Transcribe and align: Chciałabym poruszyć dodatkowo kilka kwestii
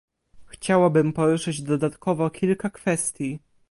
Chciałabym 0.45 1.13
poruszyć 1.13 1.61
dodatkowo 1.61 2.29
kilka 2.29 2.69
kwestii 2.69 3.39